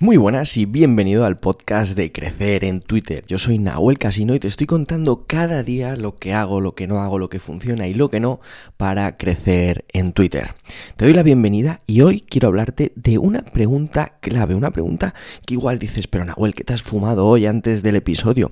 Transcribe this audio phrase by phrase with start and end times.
[0.00, 3.22] Muy buenas y bienvenido al podcast de Crecer en Twitter.
[3.28, 6.88] Yo soy Nahuel Casino y te estoy contando cada día lo que hago, lo que
[6.88, 8.40] no hago, lo que funciona y lo que no
[8.76, 10.56] para crecer en Twitter.
[10.96, 15.14] Te doy la bienvenida y hoy quiero hablarte de una pregunta clave, una pregunta
[15.46, 18.50] que igual dices, pero Nahuel, ¿qué te has fumado hoy antes del episodio?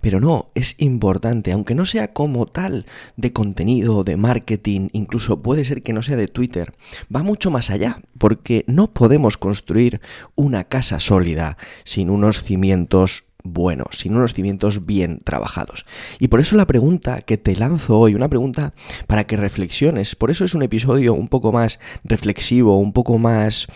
[0.00, 2.86] Pero no, es importante, aunque no sea como tal
[3.16, 6.72] de contenido, de marketing, incluso puede ser que no sea de Twitter,
[7.14, 10.00] va mucho más allá, porque no podemos construir
[10.34, 15.84] una casa sólida, sin unos cimientos buenos, sin unos cimientos bien trabajados.
[16.18, 18.74] Y por eso la pregunta que te lanzo hoy, una pregunta
[19.06, 23.66] para que reflexiones, por eso es un episodio un poco más reflexivo, un poco más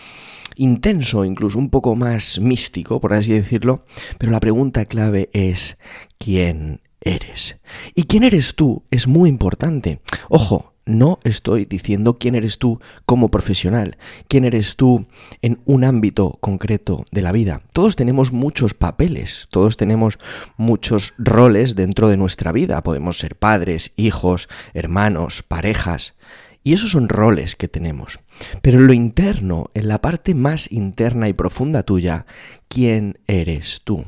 [0.55, 3.85] intenso, incluso un poco más místico, por así decirlo,
[4.17, 5.77] pero la pregunta clave es
[6.17, 7.57] ¿quién eres?
[7.95, 10.01] Y quién eres tú es muy importante.
[10.29, 15.05] Ojo, no estoy diciendo quién eres tú como profesional, quién eres tú
[15.41, 17.61] en un ámbito concreto de la vida.
[17.73, 20.17] Todos tenemos muchos papeles, todos tenemos
[20.57, 22.83] muchos roles dentro de nuestra vida.
[22.83, 26.15] Podemos ser padres, hijos, hermanos, parejas.
[26.63, 28.19] Y esos son roles que tenemos.
[28.61, 32.25] Pero en lo interno, en la parte más interna y profunda tuya,
[32.67, 34.05] ¿quién eres tú?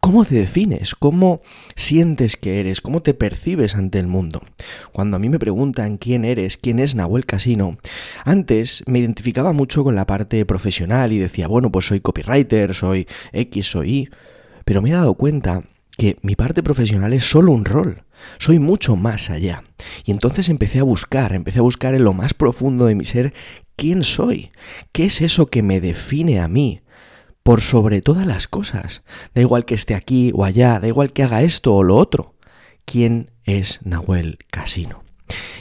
[0.00, 0.94] ¿Cómo te defines?
[0.94, 1.42] ¿Cómo
[1.76, 2.80] sientes que eres?
[2.80, 4.42] ¿Cómo te percibes ante el mundo?
[4.92, 7.76] Cuando a mí me preguntan quién eres, quién es Nahuel Casino,
[8.24, 13.06] antes me identificaba mucho con la parte profesional y decía, bueno, pues soy copywriter, soy
[13.32, 14.08] X, soy Y,
[14.64, 15.62] pero me he dado cuenta
[15.96, 18.04] que mi parte profesional es solo un rol,
[18.38, 19.64] soy mucho más allá.
[20.04, 23.34] Y entonces empecé a buscar, empecé a buscar en lo más profundo de mi ser
[23.76, 24.50] quién soy,
[24.92, 26.80] qué es eso que me define a mí,
[27.42, 29.02] por sobre todas las cosas.
[29.34, 32.34] Da igual que esté aquí o allá, da igual que haga esto o lo otro.
[32.84, 35.02] ¿Quién es Nahuel Casino?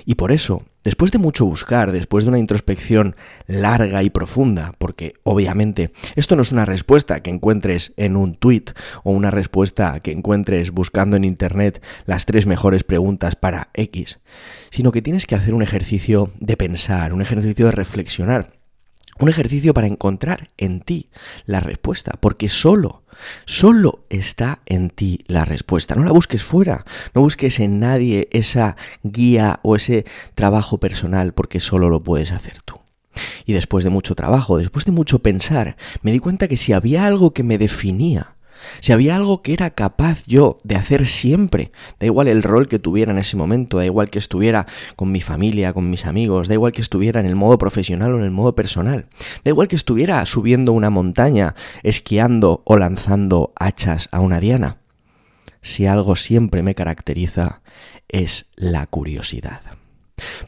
[0.05, 5.13] Y por eso, después de mucho buscar, después de una introspección larga y profunda, porque
[5.23, 8.65] obviamente esto no es una respuesta que encuentres en un tweet
[9.03, 14.19] o una respuesta que encuentres buscando en internet las tres mejores preguntas para X,
[14.71, 18.58] sino que tienes que hacer un ejercicio de pensar, un ejercicio de reflexionar
[19.19, 21.09] un ejercicio para encontrar en ti
[21.45, 23.03] la respuesta, porque solo,
[23.45, 25.95] solo está en ti la respuesta.
[25.95, 31.59] No la busques fuera, no busques en nadie esa guía o ese trabajo personal, porque
[31.59, 32.75] solo lo puedes hacer tú.
[33.45, 37.05] Y después de mucho trabajo, después de mucho pensar, me di cuenta que si había
[37.05, 38.35] algo que me definía,
[38.81, 42.79] si había algo que era capaz yo de hacer siempre, da igual el rol que
[42.79, 46.53] tuviera en ese momento, da igual que estuviera con mi familia, con mis amigos, da
[46.53, 49.07] igual que estuviera en el modo profesional o en el modo personal,
[49.43, 54.77] da igual que estuviera subiendo una montaña, esquiando o lanzando hachas a una diana.
[55.61, 57.61] Si algo siempre me caracteriza
[58.07, 59.61] es la curiosidad.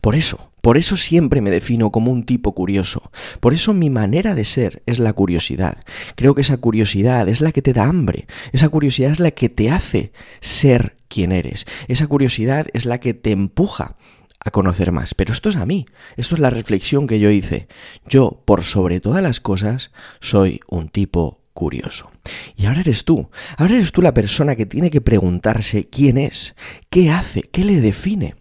[0.01, 3.11] Por eso, por eso siempre me defino como un tipo curioso.
[3.39, 5.77] Por eso mi manera de ser es la curiosidad.
[6.16, 8.27] Creo que esa curiosidad es la que te da hambre.
[8.53, 11.66] Esa curiosidad es la que te hace ser quien eres.
[11.88, 13.95] Esa curiosidad es la que te empuja
[14.44, 15.13] a conocer más.
[15.13, 15.85] Pero esto es a mí.
[16.16, 17.67] Esto es la reflexión que yo hice.
[18.07, 22.11] Yo, por sobre todas las cosas, soy un tipo curioso.
[22.55, 23.29] Y ahora eres tú.
[23.57, 26.55] Ahora eres tú la persona que tiene que preguntarse quién es,
[26.89, 28.35] qué hace, qué le define.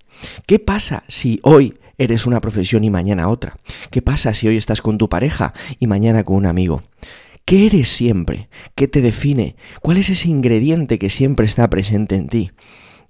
[0.46, 3.58] ¿Qué pasa si hoy eres una profesión y mañana otra?
[3.90, 6.82] ¿Qué pasa si hoy estás con tu pareja y mañana con un amigo?
[7.44, 8.48] ¿Qué eres siempre?
[8.74, 9.54] ¿Qué te define?
[9.82, 12.52] ¿Cuál es ese ingrediente que siempre está presente en ti?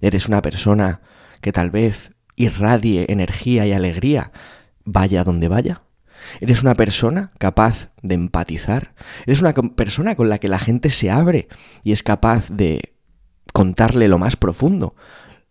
[0.01, 0.99] ¿Eres una persona
[1.39, 4.33] que tal vez irradie energía y alegría,
[4.83, 5.83] vaya donde vaya?
[6.41, 8.93] ¿Eres una persona capaz de empatizar?
[9.25, 11.47] ¿Eres una persona con la que la gente se abre
[11.81, 12.93] y es capaz de
[13.53, 14.95] contarle lo más profundo?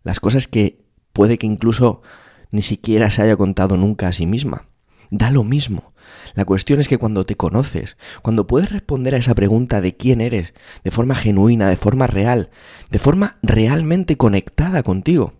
[0.02, 0.84] Las cosas que
[1.14, 2.02] puede que incluso
[2.50, 4.66] ni siquiera se haya contado nunca a sí misma.
[5.10, 5.92] Da lo mismo.
[6.34, 10.20] La cuestión es que cuando te conoces, cuando puedes responder a esa pregunta de quién
[10.20, 12.50] eres, de forma genuina, de forma real,
[12.90, 15.34] de forma realmente conectada contigo,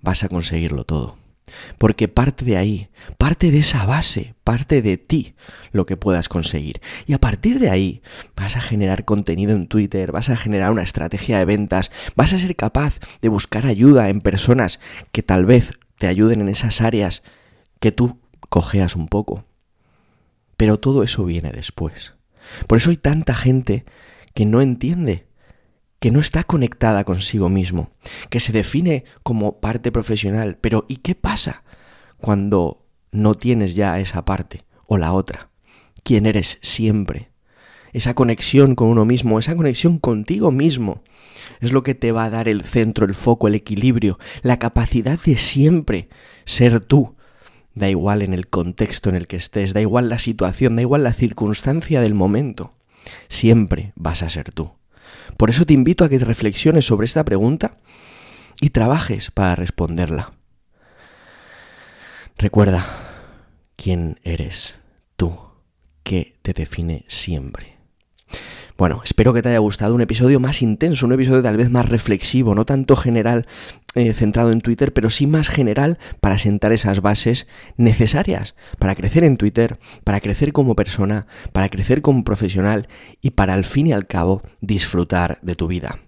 [0.00, 1.16] vas a conseguirlo todo.
[1.78, 2.88] Porque parte de ahí,
[3.18, 5.34] parte de esa base, parte de ti
[5.72, 6.80] lo que puedas conseguir.
[7.06, 8.02] Y a partir de ahí
[8.34, 12.38] vas a generar contenido en Twitter, vas a generar una estrategia de ventas, vas a
[12.38, 14.80] ser capaz de buscar ayuda en personas
[15.12, 15.72] que tal vez
[16.04, 17.22] te ayuden en esas áreas
[17.80, 18.20] que tú
[18.50, 19.46] cojeas un poco.
[20.58, 22.12] Pero todo eso viene después.
[22.66, 23.86] Por eso hay tanta gente
[24.34, 25.26] que no entiende
[26.00, 27.90] que no está conectada consigo mismo,
[28.28, 31.64] que se define como parte profesional, pero ¿y qué pasa
[32.18, 35.48] cuando no tienes ya esa parte o la otra?
[36.02, 37.30] ¿Quién eres siempre?
[37.94, 41.02] Esa conexión con uno mismo, esa conexión contigo mismo,
[41.60, 45.18] es lo que te va a dar el centro, el foco, el equilibrio, la capacidad
[45.20, 46.08] de siempre
[46.44, 47.14] ser tú.
[47.72, 51.04] Da igual en el contexto en el que estés, da igual la situación, da igual
[51.04, 52.70] la circunstancia del momento.
[53.28, 54.72] siempre vas a ser tú.
[55.36, 57.78] Por eso te invito a que reflexiones sobre esta pregunta
[58.60, 60.32] y trabajes para responderla.
[62.38, 62.84] Recuerda
[63.76, 64.76] quién eres
[65.16, 65.36] tú,
[66.02, 67.73] qué te define siempre.
[68.76, 71.88] Bueno, espero que te haya gustado un episodio más intenso, un episodio tal vez más
[71.88, 73.46] reflexivo, no tanto general
[73.94, 79.22] eh, centrado en Twitter, pero sí más general para sentar esas bases necesarias para crecer
[79.22, 82.88] en Twitter, para crecer como persona, para crecer como profesional
[83.20, 86.00] y para al fin y al cabo disfrutar de tu vida.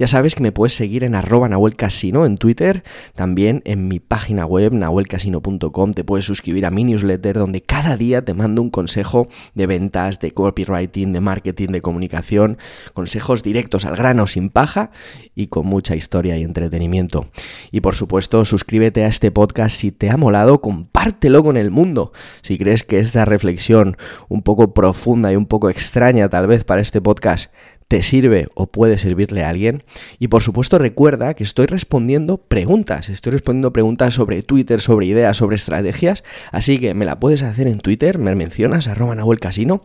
[0.00, 1.76] Ya sabes que me puedes seguir en arroba Nahuel
[2.24, 7.60] en Twitter, también en mi página web nahuelcasino.com te puedes suscribir a mi newsletter donde
[7.60, 12.56] cada día te mando un consejo de ventas, de copywriting, de marketing, de comunicación,
[12.94, 14.90] consejos directos al grano sin paja
[15.34, 17.28] y con mucha historia y entretenimiento.
[17.70, 22.12] Y por supuesto, suscríbete a este podcast si te ha molado, compártelo con el mundo.
[22.40, 23.98] Si crees que esta reflexión
[24.30, 27.52] un poco profunda y un poco extraña tal vez para este podcast
[27.90, 29.82] te sirve o puede servirle a alguien.
[30.20, 35.36] Y por supuesto recuerda que estoy respondiendo preguntas, estoy respondiendo preguntas sobre Twitter, sobre ideas,
[35.36, 36.22] sobre estrategias,
[36.52, 39.82] así que me la puedes hacer en Twitter, me mencionas arroba Nahuel Casino,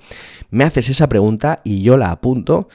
[0.52, 2.70] me haces esa pregunta y yo la apunto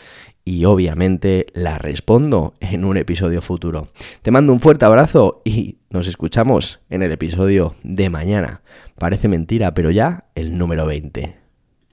[0.45, 3.87] y obviamente la respondo en un episodio futuro.
[4.23, 8.63] Te mando un fuerte abrazo y nos escuchamos en el episodio de mañana.
[8.99, 11.40] Parece mentira, pero ya el número 20.